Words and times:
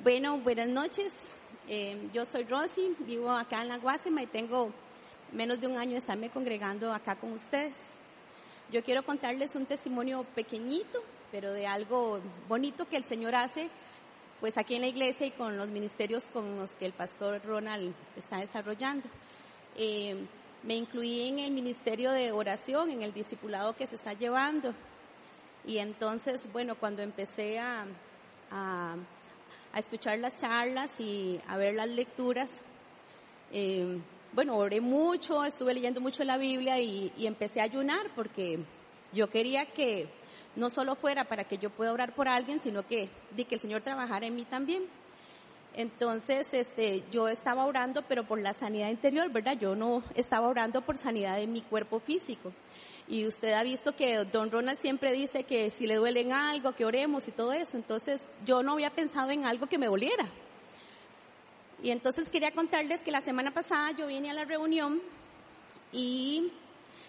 Bueno, 0.00 0.38
buenas 0.38 0.68
noches. 0.68 1.12
Eh, 1.66 2.08
yo 2.14 2.24
soy 2.24 2.44
Rosy, 2.44 2.94
vivo 3.00 3.32
acá 3.32 3.62
en 3.62 3.68
la 3.68 3.78
Guasima 3.78 4.22
y 4.22 4.28
tengo 4.28 4.70
menos 5.32 5.60
de 5.60 5.66
un 5.66 5.76
año 5.76 5.90
de 5.90 5.98
estarme 5.98 6.30
congregando 6.30 6.92
acá 6.92 7.16
con 7.16 7.32
ustedes. 7.32 7.74
Yo 8.70 8.84
quiero 8.84 9.04
contarles 9.04 9.56
un 9.56 9.66
testimonio 9.66 10.22
pequeñito, 10.36 11.00
pero 11.32 11.52
de 11.52 11.66
algo 11.66 12.20
bonito 12.46 12.88
que 12.88 12.96
el 12.96 13.02
Señor 13.02 13.34
hace, 13.34 13.70
pues 14.38 14.56
aquí 14.56 14.76
en 14.76 14.82
la 14.82 14.86
iglesia 14.86 15.26
y 15.26 15.32
con 15.32 15.56
los 15.56 15.68
ministerios 15.68 16.26
con 16.26 16.56
los 16.56 16.76
que 16.76 16.86
el 16.86 16.92
pastor 16.92 17.42
Ronald 17.44 17.92
está 18.14 18.38
desarrollando. 18.38 19.08
Eh, 19.74 20.14
me 20.62 20.76
incluí 20.76 21.28
en 21.28 21.40
el 21.40 21.50
ministerio 21.50 22.12
de 22.12 22.30
oración, 22.30 22.90
en 22.90 23.02
el 23.02 23.12
discipulado 23.12 23.74
que 23.74 23.88
se 23.88 23.96
está 23.96 24.12
llevando. 24.12 24.72
Y 25.66 25.78
entonces, 25.78 26.48
bueno, 26.52 26.76
cuando 26.76 27.02
empecé 27.02 27.58
a, 27.58 27.84
a, 28.52 28.96
escuchar 29.76 30.18
las 30.18 30.36
charlas 30.36 30.90
y 30.98 31.40
a 31.46 31.56
ver 31.56 31.74
las 31.74 31.88
lecturas, 31.88 32.60
eh, 33.52 33.98
bueno, 34.32 34.56
oré 34.56 34.80
mucho, 34.80 35.44
estuve 35.44 35.74
leyendo 35.74 36.00
mucho 36.00 36.24
la 36.24 36.36
Biblia 36.36 36.78
y, 36.78 37.12
y, 37.16 37.26
empecé 37.26 37.60
a 37.60 37.64
ayunar 37.64 38.10
porque 38.14 38.58
yo 39.12 39.28
quería 39.30 39.66
que 39.66 40.08
no 40.56 40.70
solo 40.70 40.96
fuera 40.96 41.24
para 41.24 41.44
que 41.44 41.58
yo 41.58 41.70
pueda 41.70 41.92
orar 41.92 42.14
por 42.14 42.28
alguien, 42.28 42.60
sino 42.60 42.86
que, 42.86 43.08
de 43.30 43.44
que 43.44 43.54
el 43.54 43.60
Señor 43.60 43.82
trabajara 43.82 44.26
en 44.26 44.34
mí 44.34 44.44
también. 44.44 44.84
Entonces, 45.74 46.46
este, 46.52 47.04
yo 47.10 47.28
estaba 47.28 47.64
orando, 47.64 48.02
pero 48.08 48.26
por 48.26 48.40
la 48.40 48.52
sanidad 48.52 48.88
interior, 48.88 49.30
¿verdad? 49.30 49.56
Yo 49.58 49.76
no 49.76 50.02
estaba 50.14 50.48
orando 50.48 50.82
por 50.82 50.96
sanidad 50.96 51.36
de 51.36 51.46
mi 51.46 51.62
cuerpo 51.62 52.00
físico. 52.00 52.52
Y 53.06 53.26
usted 53.26 53.52
ha 53.52 53.62
visto 53.62 53.96
que 53.96 54.16
don 54.24 54.50
Ronald 54.50 54.78
siempre 54.80 55.12
dice 55.12 55.44
que 55.44 55.70
si 55.70 55.86
le 55.86 55.94
duele 55.94 56.20
en 56.20 56.32
algo, 56.32 56.72
que 56.72 56.84
oremos 56.84 57.26
y 57.28 57.32
todo 57.32 57.52
eso. 57.52 57.76
Entonces, 57.76 58.20
yo 58.44 58.62
no 58.62 58.72
había 58.72 58.90
pensado 58.90 59.30
en 59.30 59.46
algo 59.46 59.66
que 59.66 59.78
me 59.78 59.86
doliera. 59.86 60.28
Y 61.82 61.90
entonces 61.90 62.28
quería 62.28 62.50
contarles 62.50 63.00
que 63.00 63.12
la 63.12 63.20
semana 63.20 63.52
pasada 63.52 63.92
yo 63.92 64.08
vine 64.08 64.30
a 64.30 64.34
la 64.34 64.44
reunión 64.44 65.00
y 65.92 66.52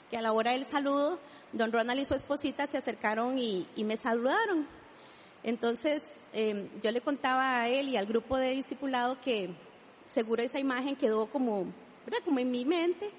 que 0.10 0.18
a 0.18 0.22
la 0.22 0.32
hora 0.32 0.52
del 0.52 0.66
saludo, 0.66 1.20
don 1.52 1.72
Ronald 1.72 2.02
y 2.02 2.06
su 2.06 2.14
esposita 2.14 2.68
se 2.68 2.78
acercaron 2.78 3.38
y, 3.38 3.68
y 3.76 3.84
me 3.84 3.98
saludaron. 3.98 4.68
Entonces, 5.44 6.02
eh, 6.34 6.70
yo 6.84 6.92
le 6.92 7.02
contaba 7.02 7.62
a 7.62 7.70
él 7.70 7.90
y 7.90 7.98
al 7.98 8.06
grupo 8.06 8.38
de 8.38 8.52
discipulado 8.52 9.20
que 9.22 9.50
seguro 10.08 10.42
esa 10.44 10.60
imagen 10.60 10.96
quedó 10.96 11.28
como, 11.28 11.66
¿verdad? 12.06 12.20
como 12.26 12.40
en 12.40 12.52
mi 12.52 12.66
mente. 12.66 13.10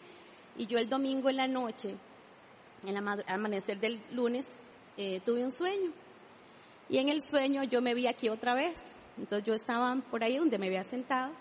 Y 0.57 0.67
yo 0.67 0.79
el 0.79 0.89
domingo 0.89 1.31
en 1.31 1.37
la 1.37 1.49
noche, 1.49 1.95
en 2.85 2.97
el 2.97 3.23
amanecer 3.27 3.81
del 3.81 4.01
lunes, 4.13 4.47
eh, 4.97 5.21
tuve 5.25 5.45
un 5.45 5.53
sueño. 5.53 5.91
Y 6.89 6.99
en 6.99 7.09
el 7.09 7.23
sueño 7.23 7.63
yo 7.65 7.81
me 7.81 7.95
vi 7.95 8.07
aquí 8.07 8.29
otra 8.29 8.55
vez. 8.55 8.77
Entonces 9.17 9.47
yo 9.47 9.55
estaba 9.55 9.95
por 10.11 10.25
ahí 10.25 10.37
donde 10.37 10.59
me 10.59 10.67
había 10.67 10.85
sentado. 10.85 11.33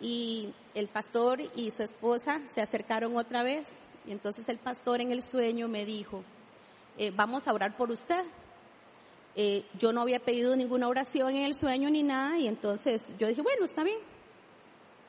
Y 0.00 0.52
el 0.74 0.88
pastor 0.88 1.40
y 1.56 1.70
su 1.70 1.82
esposa 1.82 2.40
se 2.54 2.60
acercaron 2.60 3.16
otra 3.16 3.42
vez. 3.42 3.66
Y 4.06 4.12
entonces 4.12 4.48
el 4.48 4.58
pastor 4.58 5.00
en 5.00 5.12
el 5.12 5.22
sueño 5.22 5.66
me 5.66 5.84
dijo, 5.84 6.22
eh, 6.98 7.10
vamos 7.10 7.48
a 7.48 7.52
orar 7.52 7.76
por 7.76 7.90
usted. 7.90 8.24
Eh, 9.36 9.64
yo 9.78 9.92
no 9.92 10.02
había 10.02 10.20
pedido 10.20 10.54
ninguna 10.54 10.88
oración 10.88 11.30
en 11.30 11.44
el 11.44 11.54
sueño 11.54 11.90
ni 11.90 12.02
nada 12.02 12.38
y 12.38 12.46
entonces 12.46 13.12
yo 13.18 13.26
dije, 13.26 13.42
bueno, 13.42 13.64
está 13.64 13.82
bien. 13.82 13.98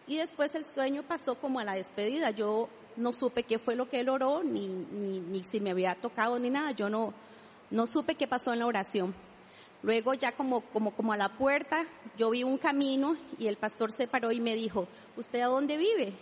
Y 0.07 0.17
después 0.17 0.53
el 0.55 0.65
sueño 0.65 1.03
pasó 1.03 1.35
como 1.35 1.59
a 1.59 1.63
la 1.63 1.75
despedida. 1.75 2.31
Yo 2.31 2.69
no 2.95 3.13
supe 3.13 3.43
qué 3.43 3.59
fue 3.59 3.75
lo 3.75 3.89
que 3.89 3.99
él 3.99 4.09
oró, 4.09 4.43
ni, 4.43 4.67
ni, 4.67 5.19
ni 5.19 5.43
si 5.43 5.59
me 5.59 5.71
había 5.71 5.95
tocado 5.95 6.39
ni 6.39 6.49
nada. 6.49 6.71
Yo 6.71 6.89
no, 6.89 7.13
no 7.71 7.87
supe 7.87 8.15
qué 8.15 8.27
pasó 8.27 8.53
en 8.53 8.59
la 8.59 8.67
oración. 8.67 9.15
Luego 9.83 10.13
ya 10.13 10.31
como, 10.31 10.61
como, 10.61 10.95
como 10.95 11.13
a 11.13 11.17
la 11.17 11.29
puerta, 11.29 11.85
yo 12.17 12.31
vi 12.31 12.43
un 12.43 12.57
camino 12.57 13.15
y 13.37 13.47
el 13.47 13.57
pastor 13.57 13.91
se 13.91 14.07
paró 14.07 14.31
y 14.31 14.39
me 14.39 14.55
dijo, 14.55 14.87
¿usted 15.15 15.41
a 15.41 15.47
dónde 15.47 15.77
vive? 15.77 16.13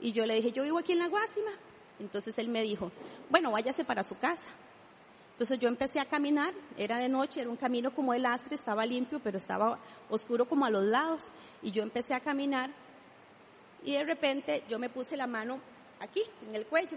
Y 0.00 0.12
yo 0.12 0.26
le 0.26 0.34
dije, 0.34 0.52
yo 0.52 0.62
vivo 0.62 0.78
aquí 0.78 0.92
en 0.92 0.98
la 0.98 1.08
Guásima. 1.08 1.50
Entonces 1.98 2.36
él 2.38 2.48
me 2.48 2.62
dijo, 2.62 2.90
bueno, 3.30 3.50
váyase 3.52 3.84
para 3.84 4.02
su 4.02 4.18
casa. 4.18 4.44
Entonces 5.36 5.58
yo 5.58 5.68
empecé 5.68 6.00
a 6.00 6.06
caminar, 6.06 6.54
era 6.78 6.96
de 6.96 7.10
noche, 7.10 7.42
era 7.42 7.50
un 7.50 7.58
camino 7.58 7.94
como 7.94 8.14
el 8.14 8.24
astre, 8.24 8.54
estaba 8.54 8.86
limpio, 8.86 9.20
pero 9.22 9.36
estaba 9.36 9.78
oscuro 10.08 10.48
como 10.48 10.64
a 10.64 10.70
los 10.70 10.84
lados. 10.84 11.30
Y 11.60 11.72
yo 11.72 11.82
empecé 11.82 12.14
a 12.14 12.20
caminar 12.20 12.70
y 13.84 13.92
de 13.92 14.04
repente 14.04 14.64
yo 14.66 14.78
me 14.78 14.88
puse 14.88 15.14
la 15.14 15.26
mano 15.26 15.60
aquí, 16.00 16.22
en 16.48 16.54
el 16.54 16.64
cuello, 16.64 16.96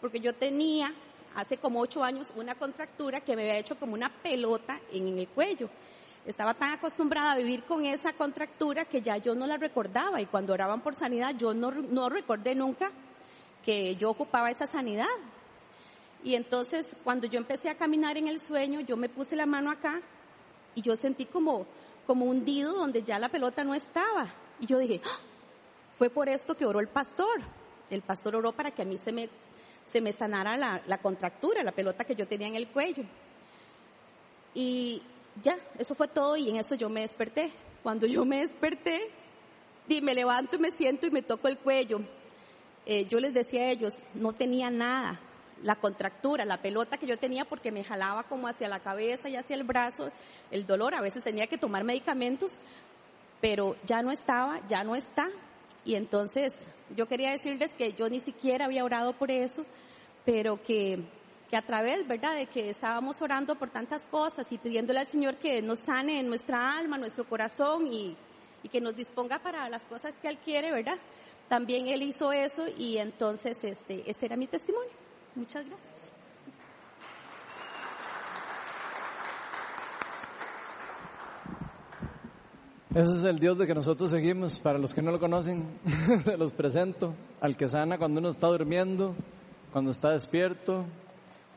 porque 0.00 0.20
yo 0.20 0.32
tenía 0.32 0.90
hace 1.34 1.58
como 1.58 1.80
ocho 1.80 2.02
años 2.02 2.32
una 2.34 2.54
contractura 2.54 3.20
que 3.20 3.36
me 3.36 3.42
había 3.42 3.58
hecho 3.58 3.78
como 3.78 3.92
una 3.92 4.08
pelota 4.08 4.80
en 4.90 5.18
el 5.18 5.28
cuello. 5.28 5.68
Estaba 6.24 6.54
tan 6.54 6.70
acostumbrada 6.70 7.32
a 7.32 7.36
vivir 7.36 7.64
con 7.64 7.84
esa 7.84 8.14
contractura 8.14 8.86
que 8.86 9.02
ya 9.02 9.18
yo 9.18 9.34
no 9.34 9.46
la 9.46 9.58
recordaba 9.58 10.18
y 10.22 10.26
cuando 10.26 10.54
oraban 10.54 10.80
por 10.80 10.94
sanidad 10.94 11.34
yo 11.36 11.52
no, 11.52 11.70
no 11.70 12.08
recordé 12.08 12.54
nunca 12.54 12.90
que 13.62 13.96
yo 13.96 14.08
ocupaba 14.08 14.50
esa 14.50 14.66
sanidad. 14.66 15.04
Y 16.24 16.34
entonces 16.34 16.86
cuando 17.04 17.26
yo 17.26 17.38
empecé 17.38 17.70
a 17.70 17.76
caminar 17.76 18.16
en 18.16 18.28
el 18.28 18.40
sueño, 18.40 18.80
yo 18.80 18.96
me 18.96 19.08
puse 19.08 19.36
la 19.36 19.46
mano 19.46 19.70
acá 19.70 20.00
y 20.74 20.82
yo 20.82 20.96
sentí 20.96 21.24
como, 21.26 21.66
como 22.06 22.26
hundido 22.26 22.74
donde 22.74 23.02
ya 23.02 23.18
la 23.18 23.28
pelota 23.28 23.64
no 23.64 23.74
estaba. 23.74 24.32
Y 24.60 24.66
yo 24.66 24.78
dije, 24.78 25.00
¡Ah! 25.04 25.20
fue 25.98 26.10
por 26.10 26.28
esto 26.28 26.56
que 26.56 26.66
oró 26.66 26.80
el 26.80 26.88
pastor. 26.88 27.40
El 27.90 28.02
pastor 28.02 28.36
oró 28.36 28.52
para 28.52 28.72
que 28.72 28.82
a 28.82 28.84
mí 28.84 28.96
se 28.98 29.12
me, 29.12 29.28
se 29.90 30.00
me 30.00 30.12
sanara 30.12 30.56
la, 30.56 30.82
la 30.86 30.98
contractura, 30.98 31.62
la 31.62 31.72
pelota 31.72 32.04
que 32.04 32.16
yo 32.16 32.26
tenía 32.26 32.48
en 32.48 32.56
el 32.56 32.68
cuello. 32.68 33.04
Y 34.54 35.02
ya, 35.42 35.58
eso 35.78 35.94
fue 35.94 36.08
todo 36.08 36.36
y 36.36 36.50
en 36.50 36.56
eso 36.56 36.74
yo 36.74 36.88
me 36.88 37.02
desperté. 37.02 37.52
Cuando 37.82 38.06
yo 38.06 38.24
me 38.24 38.38
desperté, 38.38 39.10
y 39.88 40.00
me 40.00 40.14
levanto 40.14 40.56
y 40.56 40.58
me 40.58 40.70
siento 40.70 41.06
y 41.06 41.10
me 41.10 41.22
toco 41.22 41.48
el 41.48 41.58
cuello. 41.58 42.00
Eh, 42.84 43.06
yo 43.06 43.20
les 43.20 43.34
decía 43.34 43.62
a 43.62 43.70
ellos, 43.70 43.94
no 44.14 44.32
tenía 44.32 44.70
nada, 44.70 45.20
la 45.62 45.76
contractura, 45.76 46.44
la 46.44 46.60
pelota 46.60 46.98
que 46.98 47.06
yo 47.06 47.18
tenía 47.18 47.44
porque 47.44 47.72
me 47.72 47.84
jalaba 47.84 48.24
como 48.24 48.48
hacia 48.48 48.68
la 48.68 48.80
cabeza 48.80 49.28
y 49.28 49.36
hacia 49.36 49.56
el 49.56 49.64
brazo, 49.64 50.10
el 50.50 50.66
dolor, 50.66 50.94
a 50.94 51.00
veces 51.00 51.24
tenía 51.24 51.46
que 51.46 51.58
tomar 51.58 51.84
medicamentos, 51.84 52.58
pero 53.40 53.76
ya 53.84 54.02
no 54.02 54.10
estaba, 54.10 54.60
ya 54.68 54.84
no 54.84 54.94
está. 54.94 55.28
Y 55.84 55.94
entonces 55.94 56.52
yo 56.94 57.06
quería 57.06 57.30
decirles 57.30 57.70
que 57.76 57.92
yo 57.92 58.08
ni 58.08 58.20
siquiera 58.20 58.66
había 58.66 58.84
orado 58.84 59.12
por 59.14 59.30
eso, 59.30 59.64
pero 60.24 60.62
que, 60.62 61.00
que 61.48 61.56
a 61.56 61.62
través, 61.62 62.06
¿verdad?, 62.06 62.34
de 62.34 62.46
que 62.46 62.70
estábamos 62.70 63.20
orando 63.22 63.54
por 63.56 63.70
tantas 63.70 64.02
cosas 64.04 64.50
y 64.50 64.58
pidiéndole 64.58 65.00
al 65.00 65.06
Señor 65.06 65.36
que 65.36 65.62
nos 65.62 65.80
sane 65.80 66.20
en 66.20 66.28
nuestra 66.28 66.76
alma, 66.76 66.98
nuestro 66.98 67.24
corazón 67.24 67.86
y, 67.86 68.16
y 68.62 68.68
que 68.68 68.80
nos 68.80 68.96
disponga 68.96 69.38
para 69.38 69.68
las 69.68 69.82
cosas 69.82 70.16
que 70.18 70.28
Él 70.28 70.38
quiere, 70.38 70.72
¿verdad? 70.72 70.98
También 71.48 71.86
Él 71.86 72.02
hizo 72.02 72.32
eso 72.32 72.66
y 72.76 72.98
entonces 72.98 73.56
este, 73.62 74.08
este 74.10 74.26
era 74.26 74.36
mi 74.36 74.48
testimonio. 74.48 75.05
Muchas 75.36 75.66
gracias. 75.66 75.96
Ese 82.94 83.10
es 83.10 83.24
el 83.24 83.38
Dios 83.38 83.58
de 83.58 83.66
que 83.66 83.74
nosotros 83.74 84.08
seguimos. 84.10 84.58
Para 84.58 84.78
los 84.78 84.94
que 84.94 85.02
no 85.02 85.10
lo 85.10 85.20
conocen, 85.20 85.78
se 86.24 86.38
los 86.38 86.52
presento. 86.52 87.14
Al 87.42 87.54
que 87.54 87.68
sana 87.68 87.98
cuando 87.98 88.20
uno 88.20 88.30
está 88.30 88.46
durmiendo, 88.46 89.14
cuando 89.70 89.90
está 89.90 90.12
despierto, 90.12 90.86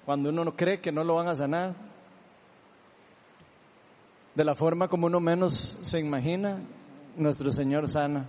cuando 0.05 0.27
uno 0.29 0.43
no 0.43 0.57
cree 0.57 0.81
que 0.81 0.91
no 0.91 1.05
lo 1.05 1.15
van 1.15 1.29
a 1.29 1.35
sanar. 1.35 1.75
De 4.35 4.43
la 4.43 4.55
forma 4.55 4.89
como 4.89 5.07
uno 5.07 5.21
menos 5.21 5.77
se 5.81 6.01
imagina, 6.01 6.61
nuestro 7.15 7.49
Señor 7.51 7.87
sana. 7.87 8.25